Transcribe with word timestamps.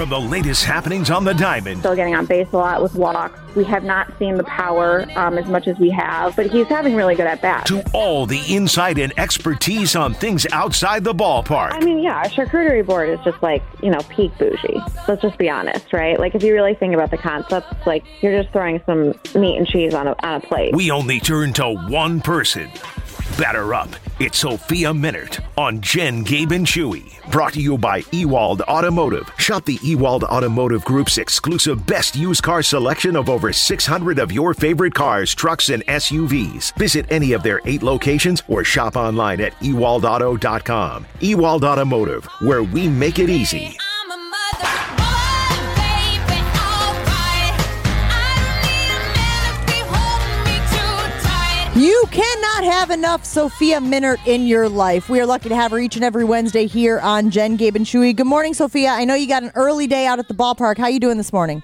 from 0.00 0.08
the 0.08 0.18
latest 0.18 0.64
happenings 0.64 1.10
on 1.10 1.24
the 1.24 1.34
diamond 1.34 1.80
Still 1.80 1.94
getting 1.94 2.14
on 2.14 2.24
base 2.24 2.48
a 2.54 2.56
lot 2.56 2.80
with 2.80 2.94
walks. 2.94 3.38
We 3.54 3.64
have 3.64 3.84
not 3.84 4.10
seen 4.18 4.36
the 4.36 4.44
power 4.44 5.04
um, 5.14 5.36
as 5.36 5.44
much 5.46 5.68
as 5.68 5.78
we 5.78 5.90
have, 5.90 6.34
but 6.36 6.46
he's 6.46 6.68
having 6.68 6.94
really 6.94 7.14
good 7.14 7.26
at 7.26 7.42
bats. 7.42 7.68
to 7.68 7.84
all 7.92 8.24
the 8.24 8.40
insight 8.48 8.98
and 8.98 9.12
expertise 9.18 9.94
on 9.94 10.14
things 10.14 10.46
outside 10.52 11.04
the 11.04 11.12
ballpark. 11.12 11.74
I 11.74 11.80
mean, 11.80 11.98
yeah, 11.98 12.22
a 12.22 12.30
charcuterie 12.30 12.86
board 12.86 13.10
is 13.10 13.18
just 13.24 13.42
like, 13.42 13.62
you 13.82 13.90
know, 13.90 13.98
peak 14.08 14.32
bougie. 14.38 14.80
Let's 15.06 15.20
just 15.20 15.36
be 15.36 15.50
honest, 15.50 15.92
right? 15.92 16.18
Like, 16.18 16.34
if 16.34 16.42
you 16.42 16.54
really 16.54 16.74
think 16.74 16.94
about 16.94 17.10
the 17.10 17.18
concept, 17.18 17.86
like 17.86 18.04
you're 18.22 18.40
just 18.40 18.54
throwing 18.54 18.80
some 18.86 19.12
meat 19.34 19.58
and 19.58 19.66
cheese 19.66 19.92
on 19.92 20.08
a, 20.08 20.14
on 20.22 20.36
a 20.36 20.40
plate. 20.40 20.74
We 20.74 20.90
only 20.90 21.20
turn 21.20 21.52
to 21.54 21.74
one 21.74 22.22
person. 22.22 22.70
Batter 23.38 23.74
up. 23.74 23.88
It's 24.18 24.38
Sophia 24.38 24.92
Minnaert 24.92 25.42
on 25.56 25.80
Jen, 25.80 26.22
Gabe, 26.24 26.52
and 26.52 26.66
Chewy. 26.66 27.18
Brought 27.30 27.54
to 27.54 27.60
you 27.60 27.78
by 27.78 28.02
Ewald 28.12 28.60
Automotive. 28.62 29.30
Shop 29.38 29.64
the 29.64 29.78
Ewald 29.82 30.24
Automotive 30.24 30.84
Group's 30.84 31.16
exclusive 31.16 31.86
best 31.86 32.16
used 32.16 32.42
car 32.42 32.62
selection 32.62 33.16
of 33.16 33.30
over 33.30 33.52
600 33.52 34.18
of 34.18 34.32
your 34.32 34.52
favorite 34.52 34.94
cars, 34.94 35.34
trucks, 35.34 35.70
and 35.70 35.86
SUVs. 35.86 36.76
Visit 36.76 37.06
any 37.10 37.32
of 37.32 37.42
their 37.42 37.60
eight 37.64 37.82
locations 37.82 38.42
or 38.48 38.62
shop 38.62 38.96
online 38.96 39.40
at 39.40 39.54
ewaldauto.com. 39.60 41.06
Ewald 41.20 41.64
Automotive, 41.64 42.26
where 42.40 42.62
we 42.62 42.88
make 42.88 43.18
it 43.18 43.30
easy. 43.30 43.78
You 51.80 52.04
cannot 52.10 52.64
have 52.64 52.90
enough 52.90 53.24
Sophia 53.24 53.80
Minnaert 53.80 54.18
in 54.26 54.46
your 54.46 54.68
life. 54.68 55.08
We 55.08 55.18
are 55.18 55.24
lucky 55.24 55.48
to 55.48 55.56
have 55.56 55.70
her 55.70 55.78
each 55.78 55.96
and 55.96 56.04
every 56.04 56.24
Wednesday 56.24 56.66
here 56.66 57.00
on 57.00 57.30
Jen, 57.30 57.56
Gabe, 57.56 57.74
and 57.74 57.86
Chewy. 57.86 58.14
Good 58.14 58.26
morning, 58.26 58.52
Sophia. 58.52 58.90
I 58.90 59.06
know 59.06 59.14
you 59.14 59.26
got 59.26 59.44
an 59.44 59.52
early 59.54 59.86
day 59.86 60.04
out 60.04 60.18
at 60.18 60.28
the 60.28 60.34
ballpark. 60.34 60.76
How 60.76 60.84
are 60.84 60.90
you 60.90 61.00
doing 61.00 61.16
this 61.16 61.32
morning? 61.32 61.62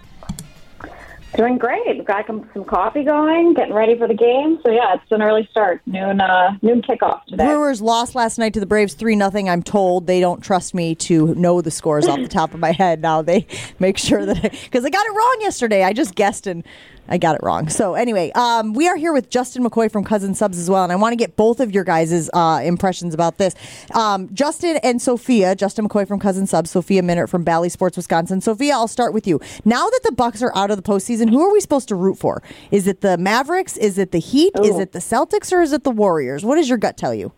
Doing 1.37 1.59
great. 1.59 1.83
We've 1.87 2.07
got 2.07 2.27
some, 2.27 2.49
coffee 2.65 3.05
going, 3.05 3.53
getting 3.53 3.75
ready 3.75 3.99
for 3.99 4.09
the 4.09 4.15
game. 4.15 4.59
So, 4.65 4.71
yeah, 4.71 4.95
it's 4.95 5.13
an 5.13 5.21
early 5.21 5.47
start. 5.51 5.83
Noon, 5.85 6.23
uh, 6.23 6.57
noon 6.63 6.81
kickoff 6.81 7.23
today. 7.27 7.45
Brewers 7.45 7.83
lost 7.83 8.15
last 8.15 8.39
night 8.39 8.55
to 8.55 8.61
the 8.61 8.65
Braves 8.65 8.95
3 8.95 9.17
nothing. 9.17 9.51
I'm 9.51 9.63
told 9.63 10.07
they 10.07 10.21
don't 10.21 10.43
trust 10.43 10.73
me 10.73 10.95
to 10.95 11.35
know 11.35 11.61
the 11.61 11.71
scores 11.71 12.07
off 12.07 12.17
the 12.17 12.29
top 12.29 12.55
of 12.55 12.61
my 12.61 12.73
head. 12.73 13.03
Now 13.03 13.21
they 13.21 13.47
make 13.79 13.99
sure 13.99 14.25
that 14.25 14.41
because 14.41 14.87
I 14.87 14.89
got 14.89 15.05
it 15.05 15.11
wrong 15.11 15.37
yesterday. 15.41 15.85
I 15.85 15.93
just 15.93 16.15
guessed 16.15 16.47
and 16.47 16.65
I 17.09 17.19
got 17.19 17.37
it 17.37 17.43
wrong. 17.43 17.69
So 17.69 17.95
anyway, 17.95 18.33
um, 18.33 18.73
we 18.73 18.89
are 18.89 18.97
here 18.97 19.13
with 19.13 19.31
Justin 19.31 19.65
McCoy 19.65 19.91
from 19.91 20.05
Cousin 20.05 20.35
Subs 20.35 20.59
as 20.59 20.69
well, 20.69 20.83
and 20.83 20.93
I 20.93 20.97
want 20.97 21.13
to 21.13 21.17
get 21.17 21.37
both 21.37 21.61
of 21.61 21.73
your 21.73 21.85
guys' 21.85 22.29
uh, 22.33 22.61
impressions 22.65 23.15
about 23.15 23.39
this. 23.39 23.55
Um, 23.95 24.33
Justin 24.35 24.79
and 24.83 25.01
Sophia, 25.01 25.55
Justin 25.55 25.89
McCoy 25.89 26.07
from 26.07 26.19
Cousin 26.19 26.47
Subs, 26.47 26.71
Sophia 26.71 27.03
Minnaert 27.03 27.29
from 27.29 27.45
Bally 27.45 27.69
Sports 27.69 27.97
Wisconsin. 27.97 28.41
Sophia, 28.41 28.75
I'll 28.75 28.89
start 28.89 29.13
with 29.13 29.27
you. 29.27 29.41
Now 29.65 29.89
that 29.89 30.01
the 30.05 30.13
Bucks 30.13 30.43
are 30.43 30.53
out 30.57 30.71
of 30.71 30.77
the 30.77 30.83
postseason, 30.83 31.31
who 31.31 31.41
are 31.41 31.53
we 31.53 31.61
supposed 31.61 31.89
to 31.89 31.95
root 31.95 32.19
for? 32.19 32.43
Is 32.71 32.87
it 32.87 33.01
the 33.01 33.17
Mavericks? 33.19 33.77
Is 33.77 33.99
it 33.99 34.13
the 34.13 34.19
Heat? 34.19 34.53
Is 34.63 34.79
it 34.79 34.93
the 34.93 34.99
Celtics? 34.99 35.53
Or 35.53 35.63
is 35.63 35.73
it 35.73 35.85
the 35.85 35.91
Warriors? 35.91 36.45
What 36.45 36.57
does 36.57 36.69
your 36.69 36.79
gut 36.79 36.97
tell 36.97 37.15
you? 37.15 37.33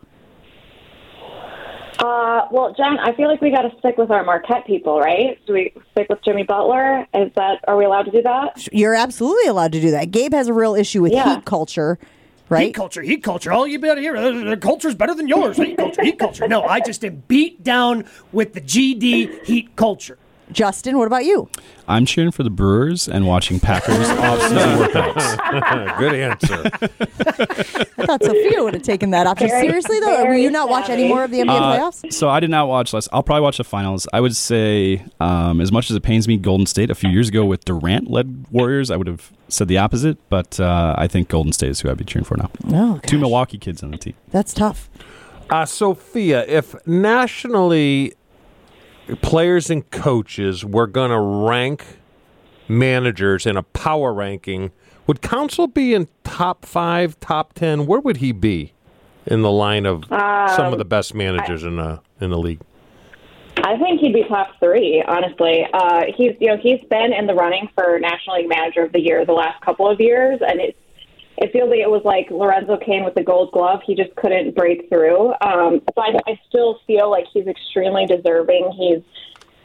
Uh, 1.98 2.46
well, 2.52 2.72
Jen, 2.76 2.98
I 3.00 3.12
feel 3.16 3.26
like 3.28 3.40
we 3.40 3.50
got 3.50 3.62
to 3.62 3.76
stick 3.80 3.96
with 3.98 4.10
our 4.10 4.22
Marquette 4.24 4.66
people, 4.66 5.00
right? 5.00 5.38
Do 5.46 5.52
we 5.54 5.72
stick 5.92 6.08
with 6.08 6.22
Jimmy 6.24 6.44
Butler? 6.44 7.06
Is 7.12 7.32
that 7.34 7.60
are 7.66 7.76
we 7.76 7.84
allowed 7.84 8.04
to 8.04 8.10
do 8.12 8.22
that? 8.22 8.68
You're 8.72 8.94
absolutely 8.94 9.48
allowed 9.48 9.72
to 9.72 9.80
do 9.80 9.90
that. 9.90 10.10
Gabe 10.12 10.32
has 10.32 10.46
a 10.46 10.52
real 10.52 10.74
issue 10.76 11.02
with 11.02 11.12
Yeah. 11.12 11.34
heat 11.36 11.44
culture, 11.44 11.98
right? 12.48 12.66
Heat 12.66 12.74
culture, 12.74 13.02
heat 13.02 13.24
culture. 13.24 13.50
All 13.52 13.66
you 13.66 13.80
better 13.80 14.00
hear, 14.00 14.14
their, 14.20 14.44
their 14.44 14.56
culture's 14.56 14.94
better 14.94 15.14
than 15.14 15.26
yours. 15.26 15.56
Heat 15.56 15.76
culture, 15.76 16.04
heat 16.04 16.18
culture. 16.20 16.46
No, 16.46 16.62
I 16.62 16.78
just 16.80 17.04
am 17.04 17.24
beat 17.26 17.64
down 17.64 18.04
with 18.30 18.52
the 18.52 18.60
GD 18.60 19.44
heat 19.44 19.74
culture. 19.74 20.18
Justin, 20.52 20.96
what 20.98 21.06
about 21.06 21.24
you? 21.24 21.48
I'm 21.86 22.04
cheering 22.06 22.30
for 22.30 22.42
the 22.42 22.50
Brewers 22.50 23.08
and 23.08 23.26
watching 23.26 23.60
Packers 23.60 24.08
off-season 24.10 24.58
workouts. 24.58 25.98
Good 25.98 26.14
answer. 26.14 26.62
I 27.98 28.06
thought 28.06 28.22
Sophia 28.22 28.62
would 28.62 28.74
have 28.74 28.82
taken 28.82 29.10
that 29.10 29.26
option. 29.26 29.48
Very- 29.48 29.66
Seriously, 29.68 30.00
though, 30.00 30.24
will 30.26 30.36
you 30.36 30.50
not 30.50 30.68
watch 30.68 30.88
any 30.90 31.08
more 31.08 31.24
of 31.24 31.30
the 31.30 31.38
NBA 31.38 31.50
Uh, 31.50 31.78
playoffs? 31.78 32.12
so 32.12 32.28
I 32.28 32.40
did 32.40 32.50
not 32.50 32.68
watch 32.68 32.92
last. 32.92 33.08
I'll 33.12 33.22
probably 33.22 33.42
watch 33.42 33.56
the 33.58 33.64
finals. 33.64 34.06
I 34.12 34.20
would 34.20 34.36
say, 34.36 35.04
um, 35.20 35.60
as 35.60 35.70
much 35.72 35.90
as 35.90 35.96
it 35.96 36.02
pains 36.02 36.28
me, 36.28 36.36
Golden 36.36 36.66
State 36.66 36.90
a 36.90 36.94
few 36.94 37.10
years 37.10 37.28
ago 37.28 37.44
with 37.44 37.64
Durant-led 37.64 38.46
Warriors, 38.50 38.90
I 38.90 38.96
would 38.96 39.06
have 39.06 39.30
said 39.48 39.68
the 39.68 39.78
opposite. 39.78 40.18
But 40.30 40.58
uh, 40.60 40.94
I 40.98 41.06
think 41.08 41.28
Golden 41.28 41.52
State 41.52 41.70
is 41.70 41.80
who 41.80 41.90
I'd 41.90 41.96
be 41.98 42.04
cheering 42.04 42.24
for 42.24 42.36
now. 42.36 42.50
No, 42.64 43.00
Two 43.06 43.18
Milwaukee 43.18 43.58
kids 43.58 43.82
on 43.82 43.90
the 43.90 43.98
team. 43.98 44.14
that's 44.30 44.52
tough. 44.54 44.88
Uh, 45.50 45.64
Sophia, 45.64 46.44
if 46.46 46.74
nationally 46.86 48.12
players 49.16 49.70
and 49.70 49.88
coaches 49.90 50.64
were 50.64 50.86
going 50.86 51.10
to 51.10 51.20
rank 51.20 51.84
managers 52.68 53.46
in 53.46 53.56
a 53.56 53.62
power 53.62 54.12
ranking, 54.12 54.70
would 55.06 55.22
Counsell 55.22 55.66
be 55.66 55.94
in 55.94 56.08
top 56.24 56.64
five, 56.66 57.18
top 57.20 57.54
ten? 57.54 57.86
Where 57.86 58.00
would 58.00 58.18
he 58.18 58.32
be 58.32 58.72
in 59.26 59.42
the 59.42 59.50
line 59.50 59.86
of 59.86 60.04
some 60.08 60.72
of 60.72 60.78
the 60.78 60.84
best 60.84 61.14
managers 61.14 61.64
in 61.64 61.76
the 61.76 62.00
in 62.20 62.30
the 62.30 62.38
league? 62.38 62.60
I 63.56 63.76
think 63.76 64.00
he'd 64.00 64.12
be 64.12 64.24
top 64.24 64.58
three, 64.60 65.02
honestly. 65.06 65.66
Uh, 65.72 66.04
he's 66.14 66.36
you 66.40 66.48
know 66.48 66.56
he's 66.56 66.82
been 66.84 67.12
in 67.12 67.26
the 67.26 67.34
running 67.34 67.68
for 67.74 67.98
National 67.98 68.36
League 68.36 68.48
Manager 68.48 68.84
of 68.84 68.92
the 68.92 69.00
Year 69.00 69.24
the 69.24 69.32
last 69.32 69.60
couple 69.62 69.88
of 69.88 70.00
years, 70.00 70.40
and 70.46 70.60
it 70.60 70.76
it 71.40 71.52
feels 71.52 71.70
like 71.70 71.78
it 71.78 71.90
was 71.90 72.02
like 72.04 72.30
Lorenzo 72.30 72.76
Cain 72.76 73.04
with 73.04 73.14
the 73.14 73.22
Gold 73.22 73.52
Glove. 73.52 73.80
He 73.86 73.94
just 73.94 74.14
couldn't 74.16 74.54
break 74.56 74.88
through. 74.88 75.32
Um, 75.40 75.80
so 75.94 76.02
I, 76.02 76.18
I 76.26 76.40
still 76.48 76.80
feel 76.86 77.10
like 77.10 77.26
he's 77.32 77.46
extremely 77.46 78.06
deserving. 78.06 78.72
He's 78.76 79.02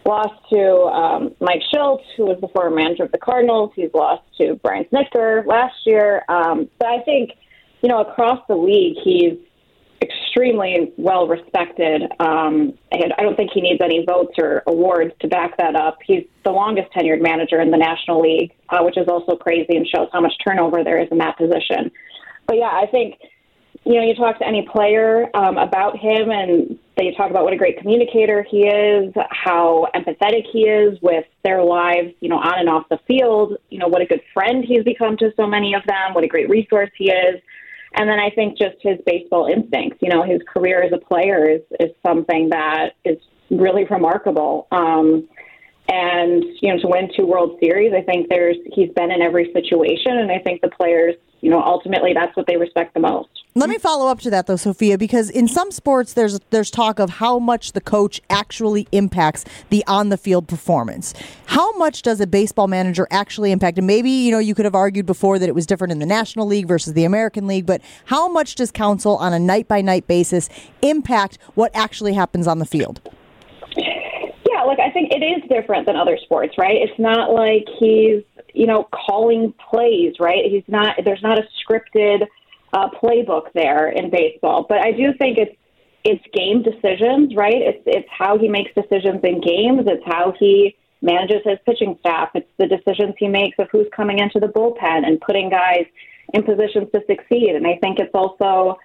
lost 0.05 0.33
to 0.51 0.61
um, 0.61 1.35
Mike 1.39 1.63
Shildt, 1.73 2.01
who 2.15 2.25
was 2.25 2.39
the 2.41 2.47
former 2.49 2.75
manager 2.75 3.03
of 3.03 3.11
the 3.11 3.17
Cardinals. 3.17 3.71
He's 3.75 3.93
lost 3.93 4.21
to 4.37 4.55
Brian 4.61 4.85
Snitker 4.85 5.45
last 5.47 5.75
year. 5.85 6.23
Um, 6.29 6.69
but 6.77 6.89
I 6.89 7.01
think 7.01 7.31
you 7.81 7.89
know 7.89 8.01
across 8.01 8.39
the 8.47 8.55
league, 8.55 8.97
he's 9.03 9.37
extremely 10.33 10.91
well 10.97 11.27
respected. 11.27 12.03
Um, 12.19 12.73
and 12.91 13.13
I 13.17 13.21
don't 13.21 13.35
think 13.35 13.51
he 13.53 13.61
needs 13.61 13.81
any 13.83 14.05
votes 14.05 14.33
or 14.37 14.63
awards 14.67 15.13
to 15.21 15.27
back 15.27 15.57
that 15.57 15.75
up. 15.75 15.99
He's 16.05 16.25
the 16.43 16.51
longest 16.51 16.91
tenured 16.93 17.21
manager 17.21 17.61
in 17.61 17.71
the 17.71 17.77
National 17.77 18.21
League, 18.21 18.51
uh, 18.69 18.79
which 18.81 18.97
is 18.97 19.07
also 19.07 19.35
crazy 19.35 19.75
and 19.75 19.87
shows 19.87 20.09
how 20.11 20.21
much 20.21 20.33
turnover 20.43 20.83
there 20.83 20.99
is 20.99 21.07
in 21.11 21.19
that 21.19 21.37
position. 21.37 21.91
But 22.47 22.57
yeah, 22.57 22.71
I 22.71 22.87
think 22.89 23.15
you 23.85 23.95
know 23.95 24.03
you 24.03 24.15
talk 24.15 24.39
to 24.39 24.47
any 24.47 24.67
player 24.71 25.29
um, 25.35 25.57
about 25.57 25.97
him, 25.97 26.31
and 26.31 26.79
they 26.97 27.13
talk 27.15 27.29
about 27.29 27.43
what 27.43 27.53
a 27.53 27.57
great 27.57 27.79
communicator 27.79 28.45
he 28.49 28.67
is, 28.67 29.13
how 29.29 29.87
empathetic 29.95 30.43
he 30.51 30.61
is 30.61 30.97
with 31.01 31.25
their 31.43 31.63
lives, 31.63 32.13
you 32.21 32.29
know, 32.29 32.37
on 32.37 32.59
and 32.59 32.69
off 32.69 32.87
the 32.89 32.99
field. 33.07 33.57
You 33.69 33.79
know 33.79 33.87
what 33.87 34.01
a 34.01 34.05
good 34.05 34.21
friend 34.33 34.65
he's 34.65 34.83
become 34.83 35.15
to 35.17 35.31
so 35.37 35.45
many 35.45 35.73
of 35.75 35.83
them. 35.85 36.13
What 36.13 36.23
a 36.23 36.27
great 36.27 36.49
resource 36.49 36.89
he 36.97 37.11
is. 37.11 37.41
And 37.95 38.09
then 38.09 38.19
I 38.19 38.29
think 38.31 38.57
just 38.57 38.75
his 38.81 38.97
baseball 39.05 39.45
instincts, 39.45 39.99
you 40.01 40.09
know, 40.09 40.23
his 40.23 40.41
career 40.51 40.81
as 40.81 40.91
a 40.91 40.97
player 40.97 41.47
is, 41.49 41.61
is 41.79 41.91
something 42.05 42.49
that 42.49 42.93
is 43.05 43.17
really 43.51 43.85
remarkable. 43.85 44.67
Um, 44.71 45.29
and, 45.89 46.43
you 46.61 46.73
know, 46.73 46.81
to 46.81 46.87
win 46.87 47.09
two 47.15 47.25
World 47.25 47.59
Series, 47.61 47.93
I 47.93 48.01
think 48.01 48.29
there's, 48.29 48.57
he's 48.73 48.89
been 48.91 49.11
in 49.11 49.21
every 49.21 49.51
situation. 49.53 50.17
And 50.17 50.31
I 50.31 50.39
think 50.39 50.61
the 50.61 50.69
players, 50.69 51.15
you 51.41 51.49
know, 51.49 51.61
ultimately 51.61 52.13
that's 52.13 52.35
what 52.35 52.47
they 52.47 52.57
respect 52.57 52.93
the 52.93 52.99
most. 52.99 53.42
Let 53.55 53.69
me 53.69 53.77
follow 53.77 54.07
up 54.07 54.19
to 54.21 54.31
that 54.31 54.47
though, 54.47 54.55
Sophia, 54.55 54.97
because 54.97 55.29
in 55.29 55.47
some 55.47 55.69
sports 55.69 56.13
there's 56.13 56.39
there's 56.49 56.71
talk 56.71 56.97
of 56.97 57.11
how 57.11 57.37
much 57.37 57.73
the 57.73 57.81
coach 57.81 58.19
actually 58.29 58.87
impacts 58.91 59.45
the 59.69 59.83
on 59.85 60.09
the 60.09 60.17
field 60.17 60.47
performance. 60.47 61.13
How 61.45 61.71
much 61.77 62.01
does 62.01 62.19
a 62.19 62.25
baseball 62.25 62.67
manager 62.67 63.07
actually 63.11 63.51
impact? 63.51 63.77
And 63.77 63.85
maybe 63.85 64.09
you 64.09 64.31
know 64.31 64.39
you 64.39 64.55
could 64.55 64.65
have 64.65 64.73
argued 64.73 65.05
before 65.05 65.37
that 65.37 65.47
it 65.47 65.53
was 65.53 65.67
different 65.67 65.91
in 65.91 65.99
the 65.99 66.05
National 66.07 66.47
League 66.47 66.67
versus 66.67 66.93
the 66.93 67.05
American 67.05 67.45
League, 67.45 67.67
but 67.67 67.81
how 68.05 68.27
much 68.27 68.55
does 68.55 68.71
Counsell 68.71 69.17
on 69.17 69.33
a 69.33 69.39
night 69.39 69.67
by 69.67 69.81
night 69.81 70.07
basis 70.07 70.49
impact 70.81 71.37
what 71.53 71.69
actually 71.75 72.13
happens 72.13 72.47
on 72.47 72.57
the 72.57 72.65
field? 72.65 73.01
Yeah, 73.77 74.63
like 74.63 74.79
I 74.79 74.89
think 74.89 75.11
it 75.11 75.23
is 75.23 75.47
different 75.47 75.85
than 75.85 75.95
other 75.95 76.17
sports, 76.23 76.55
right? 76.57 76.75
It's 76.75 76.99
not 76.99 77.31
like 77.31 77.67
he's, 77.79 78.23
you 78.53 78.65
know, 78.65 78.87
calling 78.91 79.53
plays, 79.69 80.15
right? 80.19 80.45
He's 80.45 80.63
not, 80.67 80.95
there's 81.05 81.21
not 81.21 81.37
a 81.37 81.43
scripted 81.63 82.27
uh, 82.73 82.89
playbook 83.01 83.53
there 83.53 83.89
in 83.89 84.09
baseball. 84.09 84.65
But 84.67 84.79
I 84.79 84.91
do 84.91 85.13
think 85.13 85.37
it's, 85.37 85.55
it's 86.03 86.23
game 86.33 86.63
decisions, 86.63 87.35
right? 87.35 87.61
It's, 87.69 87.83
it's 87.85 88.09
how 88.11 88.37
he 88.37 88.49
makes 88.49 88.71
decisions 88.73 89.21
in 89.23 89.39
games. 89.39 89.83
It's 89.87 90.03
how 90.05 90.33
he 90.37 90.75
manages 91.01 91.41
his 91.45 91.59
pitching 91.65 91.95
staff. 91.99 92.29
It's 92.33 92.49
the 92.57 92.67
decisions 92.67 93.13
he 93.17 93.27
makes 93.27 93.57
of 93.59 93.67
who's 93.71 93.87
coming 93.95 94.19
into 94.19 94.39
the 94.39 94.47
bullpen 94.47 95.05
and 95.07 95.21
putting 95.21 95.49
guys 95.49 95.85
in 96.33 96.43
positions 96.43 96.87
to 96.93 97.01
succeed. 97.07 97.55
And 97.55 97.67
I 97.67 97.77
think 97.77 97.99
it's 97.99 98.13
also, 98.13 98.79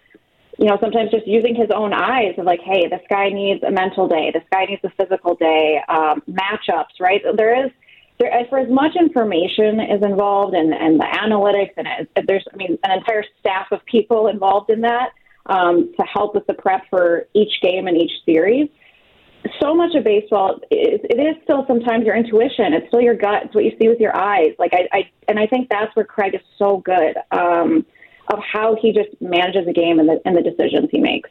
you 0.59 0.67
know, 0.67 0.77
sometimes 0.81 1.11
just 1.11 1.27
using 1.27 1.55
his 1.55 1.71
own 1.75 1.93
eyes 1.93 2.35
of 2.37 2.45
like, 2.45 2.61
hey, 2.61 2.89
this 2.89 3.03
guy 3.09 3.31
needs 3.31 3.63
a 3.63 3.71
mental 3.71 4.07
day, 4.09 4.31
this 4.33 4.43
guy 4.53 4.67
needs 4.67 4.83
a 4.85 4.91
physical 4.91 5.35
day, 5.37 5.81
um, 5.89 6.23
matchups, 6.29 7.01
right? 7.01 7.23
There 7.37 7.65
is, 7.65 7.71
there, 8.19 8.31
for 8.49 8.59
as 8.59 8.69
much 8.69 8.97
information 8.97 9.81
is 9.81 10.03
involved 10.03 10.55
and, 10.55 10.75
and 10.75 11.01
the 11.01 11.05
analytics, 11.05 11.71
and 11.77 11.87
it, 11.87 12.27
there's, 12.27 12.45
I 12.53 12.57
mean, 12.57 12.79
an 12.85 12.99
entire 12.99 13.25
staff 13.39 13.67
of 13.71 13.85
people 13.87 14.27
involved 14.27 14.71
in 14.71 14.81
that 14.83 15.11
um, 15.47 15.93
to 15.99 16.07
help 16.07 16.35
with 16.35 16.47
the 16.47 16.55
prep 16.55 16.83
for 16.91 17.27
each 17.35 17.61
game 17.63 17.87
and 17.87 17.97
each 17.97 18.13
series. 18.25 18.69
so 19.61 19.75
much 19.75 19.95
of 19.95 20.05
baseball 20.05 20.57
is 20.71 21.01
it 21.05 21.19
is 21.19 21.43
still 21.45 21.65
sometimes 21.67 22.05
your 22.05 22.17
intuition. 22.17 22.75
It's 22.75 22.89
still 22.89 23.01
your 23.01 23.15
gut. 23.15 23.45
It's 23.45 23.55
what 23.55 23.65
you 23.65 23.73
see 23.81 23.89
with 23.89 24.01
your 24.01 24.17
eyes. 24.17 24.55
Like 24.59 24.73
I, 24.75 24.89
I 24.93 25.11
and 25.29 25.39
I 25.39 25.47
think 25.47 25.69
that's 25.71 25.95
where 25.97 26.05
Craig 26.05 26.35
is 26.35 26.41
so 26.59 26.79
good 26.79 27.17
um, 27.31 27.87
of 28.33 28.41
how 28.41 28.77
he 28.81 28.93
just 28.93 29.11
manages 29.21 29.67
a 29.67 29.73
game 29.73 29.99
and 30.01 30.09
the 30.09 30.21
and 30.25 30.37
the 30.37 30.43
decisions 30.43 30.89
he 30.91 31.01
makes. 31.01 31.31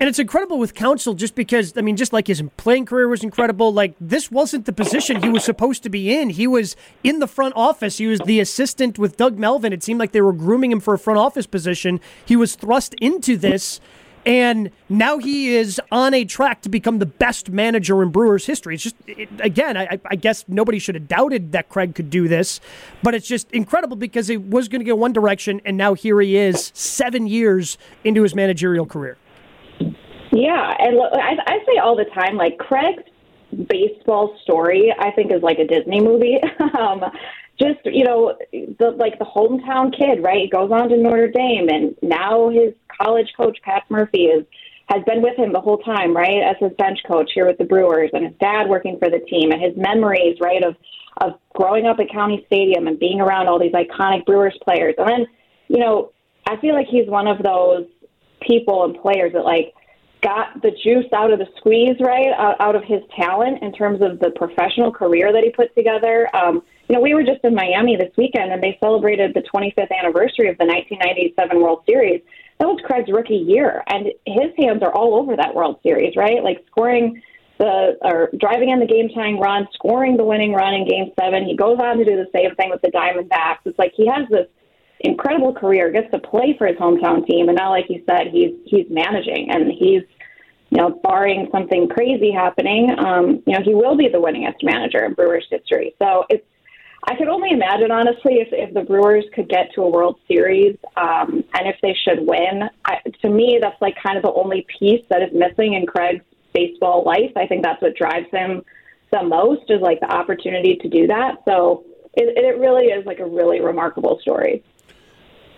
And 0.00 0.08
it's 0.08 0.18
incredible 0.18 0.58
with 0.58 0.72
Counsell 0.72 1.12
just 1.12 1.34
because, 1.34 1.76
I 1.76 1.82
mean, 1.82 1.94
just 1.94 2.14
like 2.14 2.26
his 2.26 2.42
playing 2.56 2.86
career 2.86 3.06
was 3.06 3.22
incredible, 3.22 3.70
like 3.70 3.94
this 4.00 4.30
wasn't 4.30 4.64
the 4.64 4.72
position 4.72 5.22
he 5.22 5.28
was 5.28 5.44
supposed 5.44 5.82
to 5.82 5.90
be 5.90 6.16
in. 6.18 6.30
He 6.30 6.46
was 6.46 6.74
in 7.04 7.18
the 7.18 7.26
front 7.26 7.52
office. 7.54 7.98
He 7.98 8.06
was 8.06 8.18
the 8.20 8.40
assistant 8.40 8.98
with 8.98 9.18
Doug 9.18 9.38
Melvin. 9.38 9.74
It 9.74 9.82
seemed 9.82 10.00
like 10.00 10.12
they 10.12 10.22
were 10.22 10.32
grooming 10.32 10.72
him 10.72 10.80
for 10.80 10.94
a 10.94 10.98
front 10.98 11.18
office 11.18 11.46
position. 11.46 12.00
He 12.24 12.34
was 12.34 12.56
thrust 12.56 12.94
into 12.94 13.36
this, 13.36 13.78
and 14.24 14.70
now 14.88 15.18
he 15.18 15.54
is 15.54 15.78
on 15.92 16.14
a 16.14 16.24
track 16.24 16.62
to 16.62 16.70
become 16.70 16.98
the 16.98 17.04
best 17.04 17.50
manager 17.50 18.02
in 18.02 18.08
Brewers 18.08 18.46
history. 18.46 18.76
It's 18.76 18.84
just, 18.84 18.96
it, 19.06 19.28
again, 19.40 19.76
I, 19.76 20.00
I 20.06 20.16
guess 20.16 20.46
nobody 20.48 20.78
should 20.78 20.94
have 20.94 21.08
doubted 21.08 21.52
that 21.52 21.68
Craig 21.68 21.94
could 21.94 22.08
do 22.08 22.26
this, 22.26 22.58
but 23.02 23.14
it's 23.14 23.28
just 23.28 23.52
incredible 23.52 23.96
because 23.96 24.30
it 24.30 24.48
was 24.48 24.66
going 24.68 24.80
to 24.80 24.86
go 24.86 24.96
one 24.96 25.12
direction, 25.12 25.60
and 25.66 25.76
now 25.76 25.92
here 25.92 26.18
he 26.22 26.38
is, 26.38 26.72
seven 26.74 27.26
years 27.26 27.76
into 28.02 28.22
his 28.22 28.34
managerial 28.34 28.86
career. 28.86 29.18
Yeah, 30.32 30.74
and 30.78 31.00
I, 31.00 31.36
I 31.46 31.58
say 31.66 31.78
all 31.78 31.96
the 31.96 32.04
time, 32.04 32.36
like 32.36 32.58
Craig's 32.58 33.02
baseball 33.68 34.36
story, 34.42 34.94
I 34.96 35.10
think 35.10 35.32
is 35.32 35.42
like 35.42 35.58
a 35.58 35.66
Disney 35.66 36.00
movie. 36.00 36.38
um, 36.78 37.02
just 37.58 37.80
you 37.84 38.04
know, 38.04 38.36
the 38.52 38.94
like 38.96 39.18
the 39.18 39.24
hometown 39.24 39.96
kid, 39.96 40.22
right? 40.22 40.42
He 40.42 40.48
goes 40.48 40.70
on 40.70 40.88
to 40.88 40.96
Notre 40.96 41.28
Dame, 41.28 41.68
and 41.68 41.96
now 42.02 42.48
his 42.48 42.72
college 43.00 43.32
coach 43.36 43.58
Pat 43.62 43.84
Murphy 43.88 44.24
is 44.24 44.44
has 44.88 45.04
been 45.04 45.22
with 45.22 45.36
him 45.36 45.52
the 45.52 45.60
whole 45.60 45.78
time, 45.78 46.16
right, 46.16 46.42
as 46.42 46.56
his 46.58 46.72
bench 46.76 46.98
coach 47.06 47.30
here 47.32 47.46
with 47.46 47.58
the 47.58 47.64
Brewers, 47.64 48.10
and 48.12 48.24
his 48.24 48.34
dad 48.40 48.68
working 48.68 48.98
for 48.98 49.08
the 49.08 49.20
team, 49.20 49.52
and 49.52 49.62
his 49.62 49.76
memories, 49.76 50.36
right, 50.40 50.62
of 50.62 50.76
of 51.20 51.38
growing 51.54 51.86
up 51.86 51.98
at 51.98 52.10
County 52.10 52.44
Stadium 52.46 52.86
and 52.86 52.98
being 52.98 53.20
around 53.20 53.48
all 53.48 53.58
these 53.58 53.72
iconic 53.72 54.24
Brewers 54.24 54.56
players, 54.62 54.94
and 54.96 55.08
then 55.08 55.26
you 55.68 55.78
know, 55.78 56.12
I 56.48 56.56
feel 56.56 56.74
like 56.74 56.86
he's 56.86 57.08
one 57.08 57.26
of 57.26 57.42
those 57.42 57.86
people 58.40 58.84
and 58.84 58.96
players 59.00 59.32
that 59.34 59.44
like 59.44 59.74
got 60.20 60.62
the 60.62 60.70
juice 60.70 61.06
out 61.12 61.32
of 61.32 61.38
the 61.38 61.46
squeeze, 61.56 61.96
right, 62.00 62.32
out, 62.36 62.60
out 62.60 62.76
of 62.76 62.84
his 62.84 63.00
talent 63.16 63.62
in 63.62 63.72
terms 63.72 64.00
of 64.02 64.18
the 64.20 64.30
professional 64.30 64.92
career 64.92 65.32
that 65.32 65.42
he 65.42 65.50
put 65.50 65.74
together. 65.74 66.28
Um, 66.34 66.62
you 66.88 66.94
know, 66.94 67.00
we 67.00 67.14
were 67.14 67.22
just 67.22 67.44
in 67.44 67.54
Miami 67.54 67.96
this 67.96 68.12
weekend, 68.16 68.52
and 68.52 68.62
they 68.62 68.78
celebrated 68.82 69.34
the 69.34 69.42
25th 69.42 69.90
anniversary 69.96 70.48
of 70.48 70.58
the 70.58 70.66
1997 70.66 71.60
World 71.60 71.82
Series. 71.88 72.20
That 72.58 72.66
was 72.66 72.80
Craig's 72.84 73.10
rookie 73.10 73.36
year, 73.36 73.82
and 73.86 74.06
his 74.26 74.52
hands 74.58 74.82
are 74.82 74.92
all 74.92 75.14
over 75.14 75.36
that 75.36 75.54
World 75.54 75.78
Series, 75.82 76.16
right? 76.16 76.42
Like 76.42 76.64
scoring 76.70 77.22
the 77.58 77.96
or 78.02 78.30
driving 78.38 78.70
in 78.70 78.80
the 78.80 78.86
game 78.86 79.08
tying 79.14 79.38
run, 79.38 79.68
scoring 79.74 80.16
the 80.16 80.24
winning 80.24 80.52
run 80.52 80.74
in 80.74 80.88
Game 80.88 81.12
Seven. 81.18 81.44
He 81.44 81.56
goes 81.56 81.78
on 81.80 81.98
to 81.98 82.04
do 82.04 82.16
the 82.16 82.28
same 82.34 82.54
thing 82.56 82.70
with 82.70 82.82
the 82.82 82.90
Diamondbacks. 82.90 83.60
It's 83.64 83.78
like 83.78 83.92
he 83.94 84.06
has 84.06 84.28
this 84.28 84.46
incredible 85.00 85.54
career, 85.54 85.90
gets 85.90 86.10
to 86.12 86.18
play 86.18 86.54
for 86.56 86.66
his 86.66 86.76
hometown 86.76 87.26
team, 87.26 87.48
and 87.48 87.56
now, 87.56 87.70
like 87.70 87.86
you 87.88 88.02
said, 88.08 88.28
he's 88.32 88.52
he's 88.64 88.86
managing, 88.90 89.50
and 89.50 89.70
he's 89.72 90.02
you 90.70 90.78
know, 90.78 90.90
barring 91.02 91.48
something 91.50 91.88
crazy 91.88 92.30
happening, 92.30 92.96
um, 92.98 93.42
you 93.44 93.52
know, 93.52 93.60
he 93.64 93.74
will 93.74 93.96
be 93.96 94.06
the 94.06 94.18
winningest 94.18 94.62
manager 94.62 95.04
in 95.04 95.14
Brewers 95.14 95.44
history. 95.50 95.94
So 95.98 96.24
it's 96.30 96.46
I 97.04 97.16
could 97.16 97.28
only 97.28 97.50
imagine, 97.50 97.90
honestly, 97.90 98.34
if, 98.40 98.48
if 98.52 98.74
the 98.74 98.82
Brewers 98.82 99.24
could 99.34 99.48
get 99.48 99.72
to 99.74 99.82
a 99.82 99.88
World 99.88 100.20
Series 100.28 100.76
um, 100.96 101.42
and 101.54 101.66
if 101.66 101.76
they 101.82 101.96
should 102.04 102.26
win. 102.26 102.68
I, 102.84 102.98
to 103.22 103.30
me, 103.30 103.58
that's 103.60 103.80
like 103.80 103.96
kind 104.02 104.18
of 104.18 104.22
the 104.22 104.32
only 104.32 104.66
piece 104.78 105.02
that 105.08 105.22
is 105.22 105.30
missing 105.32 105.74
in 105.74 105.86
Craig's 105.86 106.24
baseball 106.52 107.02
life. 107.04 107.32
I 107.36 107.46
think 107.46 107.64
that's 107.64 107.80
what 107.80 107.96
drives 107.96 108.26
him 108.30 108.62
the 109.12 109.22
most 109.22 109.70
is 109.70 109.80
like 109.80 110.00
the 110.00 110.12
opportunity 110.12 110.76
to 110.76 110.88
do 110.88 111.06
that. 111.06 111.42
So 111.46 111.84
it, 112.14 112.36
it 112.36 112.58
really 112.58 112.86
is 112.86 113.06
like 113.06 113.18
a 113.18 113.26
really 113.26 113.60
remarkable 113.60 114.18
story. 114.20 114.62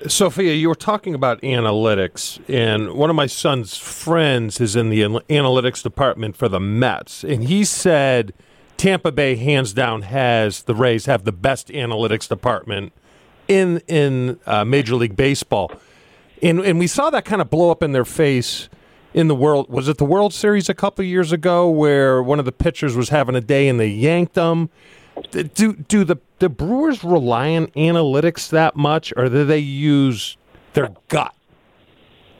Sophia, 0.09 0.53
you 0.55 0.69
were 0.69 0.75
talking 0.75 1.15
about 1.15 1.41
analytics, 1.43 2.41
and 2.49 2.95
one 2.95 3.11
of 3.11 3.17
my 3.17 3.27
son's 3.27 3.77
friends 3.77 4.61
is 4.61 4.75
in 4.75 4.91
the 4.91 5.03
analytics 5.03 5.83
department 5.83 6.37
for 6.37 6.49
the 6.49 6.61
Mets, 6.61 7.25
and 7.25 7.45
he 7.45 7.65
said 7.65 8.33
Tampa 8.77 9.13
Bay 9.13 9.37
hands 9.37 9.73
down 9.73 10.03
has 10.03 10.63
the 10.65 10.75
Rays 10.75 11.07
have 11.07 11.25
the 11.25 11.33
best 11.33 11.69
analytics 11.69 12.29
department 12.29 12.93
in 13.49 13.81
in 13.87 14.41
uh, 14.47 14.65
Major 14.65 14.97
League 14.97 15.17
Baseball, 15.17 15.71
and 16.43 16.61
and 16.61 16.79
we 16.79 16.87
saw 16.87 17.11
that 17.11 17.25
kind 17.25 17.41
of 17.43 17.51
blow 17.51 17.71
up 17.71 17.83
in 17.83 17.93
their 17.93 18.05
face 18.05 18.69
in 19.15 19.29
the 19.29 19.35
world. 19.35 19.69
Was 19.69 19.89
it 19.89 19.99
the 19.99 20.05
World 20.05 20.33
Series 20.33 20.69
a 20.69 20.75
couple 20.75 21.05
years 21.05 21.33
ago 21.33 21.69
where 21.69 22.23
one 22.23 22.39
of 22.39 22.45
the 22.45 22.53
pitchers 22.53 22.97
was 22.97 23.11
having 23.11 23.35
a 23.35 23.41
day 23.41 23.69
and 23.69 23.79
they 23.79 23.89
yanked 23.89 24.37
him? 24.37 24.71
Do 25.31 25.73
do 25.75 26.05
the 26.05 26.17
the 26.39 26.49
Brewers 26.49 27.05
rely 27.05 27.55
on 27.57 27.69
analytics 27.69 28.51
that 28.51 28.77
much, 28.77 29.13
or 29.17 29.29
do 29.29 29.45
they 29.45 29.59
use 29.59 30.37
their 30.75 30.91
gut? 31.09 31.35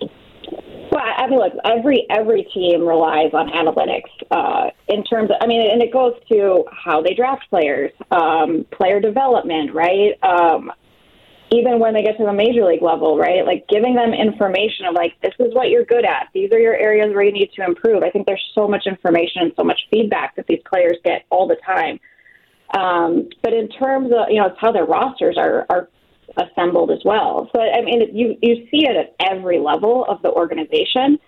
Well, 0.01 1.01
I 1.01 1.27
mean, 1.29 1.39
look, 1.39 1.53
every 1.65 2.07
every 2.11 2.43
team 2.55 2.87
relies 2.87 3.33
on 3.33 3.49
analytics 3.49 4.11
uh, 4.31 4.71
in 4.89 5.05
terms 5.05 5.31
of. 5.31 5.37
I 5.41 5.47
mean, 5.47 5.71
and 5.71 5.83
it 5.83 5.93
goes 5.93 6.15
to 6.31 6.65
how 6.71 7.01
they 7.01 7.15
draft 7.15 7.49
players, 7.49 7.93
um, 8.11 8.67
player 8.71 9.01
development, 9.01 9.73
right? 9.75 10.23
Um, 10.23 10.71
even 11.53 11.79
when 11.79 11.93
they 11.93 12.03
get 12.03 12.17
to 12.17 12.25
the 12.25 12.33
major 12.33 12.65
league 12.65 12.83
level, 12.83 13.19
right? 13.19 13.45
Like 13.45 13.67
giving 13.69 13.95
them 13.95 14.15
information 14.15 14.87
of 14.87 14.95
like, 14.95 15.13
this 15.21 15.35
is 15.39 15.55
what 15.55 15.69
you're 15.69 15.85
good 15.85 16.05
at. 16.05 16.29
These 16.33 16.51
are 16.51 16.59
your 16.59 16.75
areas 16.75 17.15
where 17.15 17.23
you 17.23 17.33
need 17.33 17.51
to 17.57 17.65
improve. 17.65 18.03
I 18.03 18.11
think 18.11 18.27
there's 18.27 18.43
so 18.55 18.67
much 18.67 18.87
information 18.87 19.43
and 19.43 19.53
so 19.55 19.63
much 19.63 19.79
feedback 19.91 20.35
that 20.37 20.47
these 20.47 20.63
players 20.65 20.97
get 21.05 21.27
all 21.29 21.47
the 21.47 21.59
time. 21.67 22.01
Um, 22.73 23.29
but 23.43 23.53
in 23.53 23.69
terms 23.69 24.13
of, 24.13 24.31
you 24.31 24.41
know, 24.41 24.47
it's 24.47 24.59
how 24.59 24.73
their 24.73 24.87
rosters 24.87 25.37
are, 25.37 25.67
are 25.69 25.89
assembled 26.37 26.91
as 26.91 27.01
well. 27.05 27.51
So, 27.55 27.61
I 27.61 27.83
mean, 27.83 28.17
you, 28.17 28.37
you 28.41 28.67
see 28.71 28.87
it 28.87 28.97
at 28.97 29.15
every 29.31 29.59
level 29.59 30.07
of 30.09 30.23
the 30.23 30.31
organization. 30.31 31.19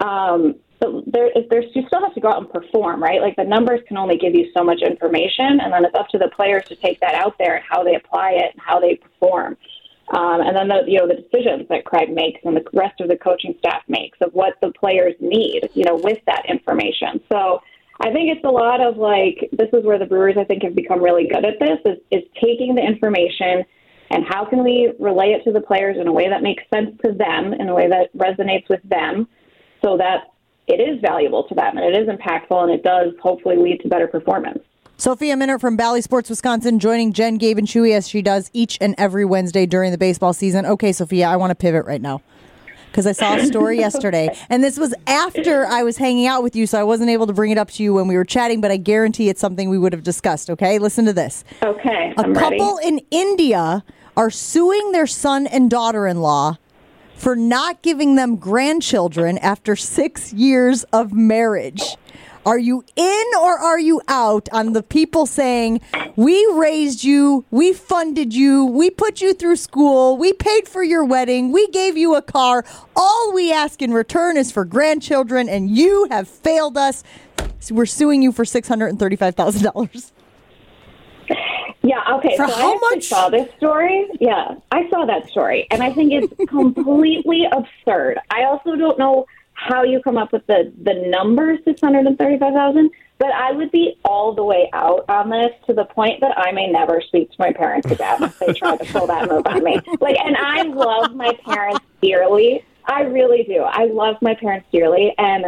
Um, 0.00 0.56
but 0.80 0.90
there, 1.06 1.30
there's, 1.50 1.66
you 1.74 1.86
still 1.86 2.00
have 2.00 2.14
to 2.14 2.20
go 2.20 2.28
out 2.28 2.38
and 2.38 2.50
perform, 2.50 3.02
right? 3.02 3.20
Like 3.20 3.36
the 3.36 3.44
numbers 3.44 3.80
can 3.86 3.96
only 3.96 4.16
give 4.16 4.34
you 4.34 4.50
so 4.56 4.64
much 4.64 4.80
information, 4.82 5.60
and 5.60 5.72
then 5.72 5.84
it's 5.84 5.94
up 5.94 6.08
to 6.08 6.18
the 6.18 6.28
players 6.28 6.64
to 6.68 6.76
take 6.76 7.00
that 7.00 7.14
out 7.14 7.36
there 7.38 7.56
and 7.56 7.64
how 7.68 7.84
they 7.84 7.94
apply 7.94 8.30
it 8.32 8.52
and 8.52 8.62
how 8.64 8.80
they 8.80 8.96
perform. 8.96 9.56
Um, 10.10 10.40
and 10.40 10.56
then 10.56 10.68
the 10.68 10.82
you 10.88 10.98
know 10.98 11.06
the 11.06 11.14
decisions 11.14 11.68
that 11.68 11.84
Craig 11.84 12.12
makes 12.12 12.40
and 12.44 12.56
the 12.56 12.64
rest 12.72 13.00
of 13.00 13.08
the 13.08 13.16
coaching 13.16 13.54
staff 13.58 13.82
makes 13.86 14.18
of 14.20 14.32
what 14.32 14.54
the 14.60 14.72
players 14.72 15.14
need, 15.20 15.68
you 15.74 15.84
know, 15.84 15.96
with 15.96 16.18
that 16.26 16.46
information. 16.48 17.20
So 17.30 17.62
I 18.00 18.12
think 18.12 18.34
it's 18.34 18.44
a 18.44 18.50
lot 18.50 18.80
of 18.80 18.96
like 18.96 19.50
this 19.52 19.68
is 19.74 19.84
where 19.84 19.98
the 19.98 20.06
Brewers 20.06 20.36
I 20.38 20.44
think 20.44 20.62
have 20.62 20.74
become 20.74 21.02
really 21.02 21.28
good 21.28 21.44
at 21.44 21.60
this 21.60 21.78
is, 21.84 21.98
is 22.10 22.22
taking 22.34 22.74
the 22.74 22.82
information 22.82 23.64
and 24.10 24.24
how 24.28 24.44
can 24.44 24.64
we 24.64 24.92
relay 24.98 25.36
it 25.38 25.44
to 25.44 25.52
the 25.52 25.60
players 25.60 25.96
in 26.00 26.08
a 26.08 26.12
way 26.12 26.28
that 26.28 26.42
makes 26.42 26.64
sense 26.74 26.96
to 27.04 27.12
them, 27.12 27.52
in 27.52 27.68
a 27.68 27.74
way 27.74 27.88
that 27.88 28.12
resonates 28.16 28.68
with 28.68 28.80
them, 28.82 29.28
so 29.84 29.96
that 29.98 30.32
it 30.66 30.80
is 30.80 31.00
valuable 31.00 31.44
to 31.44 31.54
them 31.54 31.76
and 31.76 31.94
it 31.94 32.00
is 32.00 32.08
impactful 32.08 32.62
and 32.62 32.72
it 32.72 32.82
does 32.82 33.12
hopefully 33.22 33.56
lead 33.56 33.80
to 33.82 33.88
better 33.88 34.08
performance. 34.08 34.60
Sophia 34.96 35.34
Minnaert 35.34 35.60
from 35.60 35.76
Bally 35.76 36.00
Sports 36.00 36.28
Wisconsin 36.28 36.78
joining 36.78 37.12
Jen, 37.12 37.36
Gabe, 37.36 37.58
and 37.58 37.66
Chewy 37.66 37.94
as 37.94 38.08
she 38.08 38.20
does 38.20 38.50
each 38.52 38.78
and 38.80 38.94
every 38.98 39.24
Wednesday 39.24 39.64
during 39.64 39.92
the 39.92 39.98
baseball 39.98 40.32
season. 40.32 40.66
Okay, 40.66 40.92
Sophia, 40.92 41.28
I 41.28 41.36
want 41.36 41.50
to 41.50 41.54
pivot 41.54 41.86
right 41.86 42.02
now 42.02 42.22
because 42.90 43.06
I 43.06 43.12
saw 43.12 43.34
a 43.36 43.44
story 43.46 43.78
yesterday, 43.86 44.36
and 44.48 44.62
this 44.64 44.78
was 44.78 44.94
after 45.06 45.66
I 45.66 45.82
was 45.82 45.96
hanging 45.96 46.26
out 46.26 46.42
with 46.42 46.56
you, 46.56 46.66
so 46.66 46.78
I 46.78 46.82
wasn't 46.84 47.10
able 47.10 47.26
to 47.26 47.32
bring 47.32 47.50
it 47.50 47.58
up 47.58 47.70
to 47.72 47.82
you 47.82 47.94
when 47.94 48.08
we 48.08 48.16
were 48.16 48.24
chatting, 48.24 48.60
but 48.60 48.70
I 48.70 48.76
guarantee 48.76 49.28
it's 49.28 49.40
something 49.40 49.68
we 49.70 49.78
would 49.78 49.92
have 49.92 50.02
discussed. 50.02 50.50
Okay, 50.50 50.78
listen 50.78 51.04
to 51.06 51.12
this. 51.12 51.44
Okay, 51.62 52.12
A 52.16 52.22
I'm 52.22 52.34
couple 52.34 52.76
ready. 52.76 52.88
in 52.88 53.00
India 53.10 53.84
are 54.16 54.30
suing 54.30 54.92
their 54.92 55.06
son 55.06 55.46
and 55.46 55.70
daughter 55.70 56.06
in 56.06 56.20
law 56.20 56.58
for 57.14 57.36
not 57.36 57.82
giving 57.82 58.14
them 58.16 58.36
grandchildren 58.36 59.38
after 59.38 59.76
six 59.76 60.32
years 60.32 60.84
of 60.84 61.12
marriage. 61.12 61.96
Are 62.46 62.58
you 62.58 62.84
in 62.96 63.24
or 63.38 63.58
are 63.58 63.78
you 63.78 64.00
out 64.08 64.48
on 64.50 64.72
the 64.72 64.82
people 64.82 65.26
saying, 65.26 65.80
We 66.16 66.46
raised 66.54 67.04
you, 67.04 67.44
we 67.50 67.74
funded 67.74 68.34
you, 68.34 68.64
we 68.64 68.88
put 68.88 69.20
you 69.20 69.34
through 69.34 69.56
school, 69.56 70.16
we 70.16 70.32
paid 70.32 70.66
for 70.66 70.82
your 70.82 71.04
wedding, 71.04 71.52
we 71.52 71.68
gave 71.68 71.98
you 71.98 72.14
a 72.14 72.22
car. 72.22 72.64
All 72.96 73.32
we 73.34 73.52
ask 73.52 73.82
in 73.82 73.92
return 73.92 74.38
is 74.38 74.50
for 74.50 74.64
grandchildren, 74.64 75.48
and 75.48 75.70
you 75.70 76.08
have 76.10 76.28
failed 76.28 76.78
us. 76.78 77.04
So 77.58 77.74
we're 77.74 77.86
suing 77.86 78.22
you 78.22 78.32
for 78.32 78.44
$635,000. 78.44 80.12
Yeah, 81.82 82.16
okay. 82.16 82.36
For 82.36 82.46
so 82.46 82.54
how 82.54 82.76
I 82.76 82.78
much? 82.90 83.04
saw 83.04 83.28
this 83.30 83.48
story. 83.56 84.06
Yeah, 84.20 84.54
I 84.70 84.88
saw 84.90 85.06
that 85.06 85.28
story, 85.30 85.66
and 85.70 85.82
I 85.82 85.92
think 85.92 86.12
it's 86.12 86.32
completely 86.50 87.46
absurd. 87.50 88.18
I 88.30 88.44
also 88.44 88.76
don't 88.76 88.98
know 88.98 89.26
how 89.68 89.82
you 89.82 90.00
come 90.00 90.16
up 90.16 90.32
with 90.32 90.46
the 90.46 90.72
the 90.82 90.94
number 91.08 91.58
six 91.64 91.80
hundred 91.80 92.06
and 92.06 92.16
thirty 92.16 92.38
five 92.38 92.54
thousand, 92.54 92.90
but 93.18 93.30
I 93.32 93.52
would 93.52 93.70
be 93.70 93.98
all 94.04 94.34
the 94.34 94.42
way 94.42 94.70
out 94.72 95.04
on 95.08 95.28
this 95.28 95.52
to 95.66 95.74
the 95.74 95.84
point 95.84 96.20
that 96.22 96.36
I 96.38 96.52
may 96.52 96.66
never 96.70 97.02
speak 97.02 97.30
to 97.30 97.36
my 97.38 97.52
parents 97.52 97.90
again 97.90 98.22
if 98.22 98.38
they 98.38 98.54
try 98.54 98.76
to 98.76 98.84
pull 98.92 99.06
that 99.06 99.28
move 99.28 99.46
on 99.46 99.62
me. 99.62 99.78
Like, 100.00 100.16
and 100.18 100.36
I 100.36 100.62
love 100.62 101.14
my 101.14 101.36
parents 101.44 101.84
dearly. 102.00 102.64
I 102.86 103.02
really 103.02 103.42
do. 103.42 103.62
I 103.62 103.84
love 103.84 104.16
my 104.22 104.34
parents 104.34 104.66
dearly, 104.72 105.14
and 105.18 105.46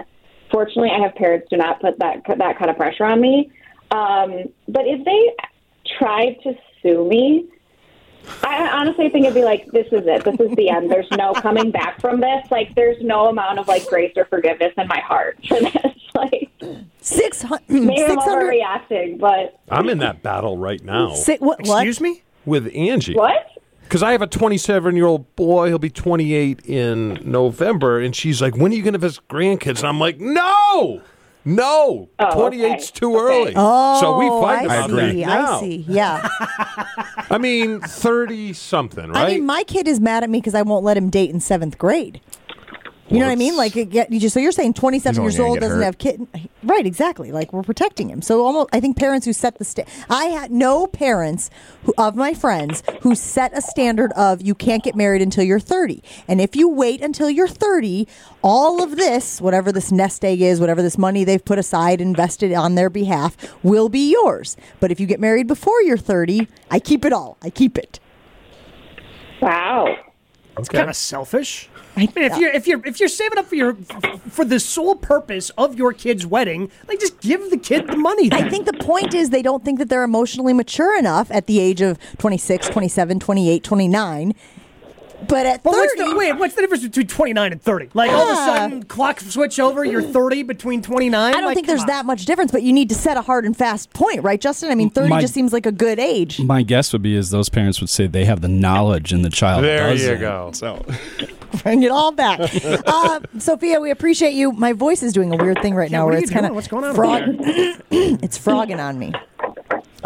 fortunately, 0.50 0.90
I 0.90 1.00
have 1.00 1.14
parents 1.14 1.49
do 1.49 1.57
not 1.57 1.81
put 1.81 1.99
that 2.00 2.23
that 2.26 2.59
kind 2.59 2.71
of 2.71 2.76
pressure 2.76 3.04
on 3.04 3.21
me. 3.21 3.50
Um, 3.90 4.45
but 4.69 4.87
if 4.87 5.04
they 5.07 5.35
tried 5.99 6.37
to 6.42 6.54
sue 6.83 7.09
me, 7.09 7.47
I 8.43 8.69
honestly 8.73 9.09
think 9.11 9.25
it'd 9.25 9.35
be 9.35 9.45
like, 9.45 9.67
this 9.73 9.87
is 9.93 10.02
it. 10.07 10.25
This 10.25 10.38
is 10.41 10.55
the 10.57 10.69
end. 10.71 10.91
There's 10.91 11.11
no 11.12 11.33
coming 11.41 11.71
back 11.71 12.00
from 12.00 12.21
this. 12.21 12.45
Like, 12.50 12.75
there's 12.75 13.02
no 13.02 13.26
amount 13.29 13.59
of 13.59 13.69
like 13.69 13.87
grace 13.87 14.12
or 14.17 14.25
forgiveness 14.26 14.73
in 14.76 14.87
my 14.88 15.00
heart 15.00 15.38
for 15.49 15.61
this. 15.61 15.75
Like, 16.14 16.50
Six 17.00 17.41
hundred. 17.41 17.62
Hmm, 17.69 17.87
maybe 17.87 18.02
I'm 18.02 18.11
Six 18.11 18.25
hundred. 18.25 18.52
overreacting, 18.55 19.19
but 19.19 19.59
I'm 19.71 19.88
in 19.88 19.97
that 20.00 20.23
battle 20.23 20.59
right 20.59 20.85
now 20.85 21.14
Si- 21.14 21.38
what? 21.38 21.67
what? 21.67 21.87
Excuse 21.87 22.02
me? 22.02 22.23
with 22.45 22.71
Angie. 22.76 23.14
what? 23.14 23.47
Because 23.85 24.02
I 24.02 24.12
have 24.12 24.21
a 24.21 24.26
27 24.26 24.95
year 24.95 25.07
old 25.07 25.35
boy. 25.37 25.69
He'll 25.69 25.79
be 25.79 25.88
28 25.88 26.67
in 26.67 27.19
November. 27.25 27.99
And 27.99 28.14
she's 28.14 28.43
like, 28.43 28.55
when 28.59 28.73
are 28.73 28.75
you 28.75 28.83
going 28.83 28.93
to 28.93 28.99
visit 28.99 29.26
grandkids? 29.29 29.79
And 29.79 29.87
I'm 29.88 29.99
like, 29.99 30.21
no, 30.21 31.00
no, 31.47 32.11
Oh, 32.19 32.25
28's 32.50 32.91
okay. 32.91 32.99
too 33.00 33.17
Okay. 33.17 33.41
early. 33.43 33.52
Oh, 33.57 34.00
so 34.00 34.19
we 34.19 34.26
oh, 34.29 34.43
fight 34.43 34.61
I 34.71 34.76
about 34.76 34.91
see. 34.91 34.97
that 34.97 35.14
now. 35.17 35.57
I 35.57 35.61
see. 35.61 35.85
Yeah. 35.88 36.29
I 37.33 37.39
mean, 37.39 37.81
30 37.81 38.53
something, 38.53 39.09
right? 39.11 39.25
I 39.25 39.35
mean, 39.35 39.47
my 39.47 39.65
kid 39.65 39.89
is 39.89 40.01
mad 40.01 40.23
at 40.23 40.31
me 40.31 40.39
because 40.39 40.55
I 40.55 40.62
won't 40.62 40.85
let 40.85 40.97
him 40.97 41.09
date 41.09 41.31
in 41.31 41.41
seventh 41.41 41.79
grade. 41.79 42.21
You 43.12 43.19
know 43.19 43.26
what 43.26 43.33
I 43.33 43.37
mean? 43.37 43.57
Like, 43.57 43.76
it 43.76 43.90
get, 43.90 44.11
you 44.11 44.19
just 44.19 44.33
so 44.33 44.40
you're 44.40 44.52
saying 44.52 44.75
27 44.75 45.23
years 45.23 45.38
old 45.38 45.61
doesn't 45.61 45.78
hurt. 45.78 45.85
have 45.85 45.99
kid, 45.99 46.26
right? 46.62 46.87
Exactly. 46.87 47.31
Like 47.31 47.52
we're 47.52 47.62
protecting 47.62 48.09
him. 48.09 48.23
So 48.23 48.45
almost, 48.45 48.71
I 48.73 48.81
think 48.81 48.97
parents 48.97 49.26
who 49.26 49.33
set 49.35 49.59
the 49.59 49.64
sta- 49.64 49.85
I 50.09 50.26
had 50.26 50.50
no 50.50 50.87
parents 50.87 51.50
who, 51.85 51.92
of 51.99 52.16
my 52.16 52.33
friends 52.33 52.83
who 53.02 53.14
set 53.14 53.57
a 53.57 53.61
standard 53.61 54.12
of 54.12 54.40
you 54.40 54.54
can't 54.54 54.83
get 54.83 54.97
married 54.97 55.21
until 55.21 55.45
you're 55.45 55.61
30, 55.61 56.02
and 56.26 56.40
if 56.40 56.57
you 56.57 56.69
wait 56.69 57.02
until 57.02 57.28
you're 57.28 57.49
30, 57.49 58.09
all 58.40 58.83
of 58.83 58.97
this, 58.97 59.40
whatever 59.40 59.73
this 59.73 59.92
nest 59.92 60.25
egg 60.25 60.40
is, 60.40 60.59
whatever 60.59 60.81
this 60.81 60.97
money 60.97 61.23
they've 61.23 61.45
put 61.45 61.59
aside 61.59 62.00
invested 62.00 62.52
on 62.54 62.76
their 62.76 62.88
behalf, 62.88 63.37
will 63.62 63.88
be 63.90 64.11
yours. 64.11 64.57
But 64.81 64.90
if 64.90 64.99
you 64.99 65.07
get 65.07 65.21
married 65.21 65.47
before 65.47 65.83
you're 65.83 65.99
30, 65.99 66.49
I 66.71 66.78
keep 66.78 67.04
it 67.04 67.12
all. 67.12 67.37
I 67.42 67.50
keep 67.50 67.76
it. 67.76 68.00
Wow. 69.40 69.97
It's 70.59 70.69
kind 70.69 70.89
of 70.89 70.97
selfish. 70.97 71.69
I 71.97 72.01
mean, 72.01 72.13
if 72.17 72.37
you're 72.37 72.51
if 72.51 72.67
you're 72.67 72.87
if 72.87 73.01
you're 73.01 73.09
saving 73.09 73.39
up 73.39 73.47
for 73.47 73.55
your 73.55 73.75
for 74.31 74.45
the 74.45 74.61
sole 74.61 74.95
purpose 74.97 75.51
of 75.51 75.77
your 75.77 75.93
kid's 75.93 76.27
wedding, 76.27 76.71
like 76.89 77.01
just 77.01 77.21
give 77.21 77.51
the 77.51 77.59
kid 77.59 77.87
the 77.87 77.97
money. 77.97 78.31
I 78.33 78.49
think 78.49 78.67
the 78.67 78.73
point 78.75 79.15
is 79.15 79.31
they 79.31 79.43
don't 79.43 79.65
think 79.65 79.79
that 79.79 79.89
they're 79.89 80.05
emotionally 80.05 80.53
mature 80.53 80.99
enough 80.99 81.31
at 81.31 81.47
the 81.47 81.59
age 81.59 81.81
of 81.81 81.99
26, 82.19 82.69
27, 82.69 83.21
28, 83.21 83.65
29. 83.65 84.35
But 85.29 85.47
at 85.47 85.64
Well, 85.64 85.75
30, 85.75 85.87
what's 86.02 86.11
the, 86.12 86.17
wait, 86.17 86.33
what's 86.38 86.55
the 86.55 86.61
difference 86.62 86.83
between 86.83 87.07
29 87.07 87.52
and 87.52 87.62
30? 87.62 87.91
Like 87.95 88.11
all 88.11 88.23
of 88.23 88.31
a 88.31 88.35
sudden, 88.37 88.83
clock 88.85 89.21
switch 89.21 89.59
over, 89.61 89.85
you're 89.85 90.02
30 90.02 90.43
between 90.43 90.83
29. 90.83 91.14
I 91.14 91.33
don't 91.33 91.45
Like, 91.45 91.55
think 91.55 91.67
there's 91.67 91.81
on. 91.83 91.87
that 91.88 92.07
much 92.07 92.25
difference, 92.25 92.52
but 92.52 92.62
you 92.62 92.73
need 92.73 92.88
to 92.91 92.95
set 92.95 93.17
a 93.17 93.23
hard 93.23 93.45
and 93.45 93.57
fast 93.57 93.93
point, 93.93 94.23
right, 94.23 94.41
Justin? 94.41 94.71
I 94.71 94.75
mean, 94.75 94.91
30 94.91 95.09
My- 95.09 95.21
just 95.21 95.35
seems 95.35 95.52
like 95.52 95.67
a 95.67 95.73
good 95.73 95.99
age. 95.99 96.41
My 96.41 96.62
guess 96.62 96.93
would 96.93 97.02
be 97.02 97.17
is 97.17 97.31
those 97.31 97.49
parents 97.49 97.81
would 97.81 97.91
say 97.91 98.07
they 98.07 98.25
have 98.25 98.41
the 98.41 98.49
knowledge 98.49 99.12
and 99.12 99.25
the 99.25 99.31
child 99.31 99.64
There 99.64 99.93
you 99.93 99.99
doesn't. 99.99 100.21
go. 100.21 100.50
So 100.52 100.85
Bring 101.62 101.83
it 101.83 101.91
all 101.91 102.12
back. 102.12 102.41
uh, 102.87 103.21
Sophia, 103.38 103.79
we 103.81 103.91
appreciate 103.91 104.33
you. 104.33 104.52
My 104.52 104.73
voice 104.73 105.02
is 105.02 105.12
doing 105.12 105.33
a 105.33 105.37
weird 105.37 105.61
thing 105.61 105.75
right 105.75 105.91
Yeah, 105.91 105.99
now 105.99 106.05
what 106.07 106.12
where 106.14 106.23
it's 106.23 106.31
kind 106.31 106.47
of 106.47 106.55
What's 106.55 106.69
going 106.69 106.85
on 106.85 106.95
frog- 106.95 107.23
it's 107.91 108.38
frogging 108.38 108.81
on 108.81 108.99
me. 108.99 109.12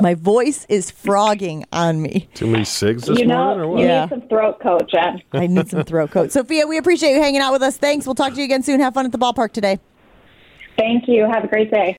My 0.00 0.14
voice 0.14 0.66
is 0.68 0.90
frogging 0.90 1.64
on 1.72 2.02
me. 2.02 2.28
Too 2.34 2.46
many 2.46 2.64
cigs 2.64 3.04
this 3.06 3.18
You 3.18 3.28
morning, 3.28 3.64
or 3.64 3.68
what? 3.68 3.80
you 3.80 3.86
Yeah. 3.86 4.02
need 4.02 4.10
some 4.10 4.28
throat 4.28 4.60
coat, 4.60 4.88
Jen. 4.90 5.22
I 5.32 5.46
need 5.46 5.68
some 5.68 5.84
throat 5.84 6.10
coat. 6.10 6.32
Sophia, 6.32 6.66
we 6.66 6.76
appreciate 6.78 7.12
you 7.14 7.20
hanging 7.22 7.40
out 7.40 7.52
with 7.52 7.62
us. 7.62 7.76
Thanks. 7.76 8.06
We'll 8.06 8.14
talk 8.14 8.32
to 8.34 8.38
you 8.38 8.44
again 8.44 8.62
soon. 8.62 8.80
Have 8.80 8.94
fun 8.94 9.06
at 9.06 9.12
the 9.12 9.18
ballpark 9.18 9.52
today. 9.52 9.78
Thank 10.78 11.08
you. 11.08 11.26
Have 11.30 11.44
a 11.44 11.48
great 11.48 11.70
day. 11.70 11.94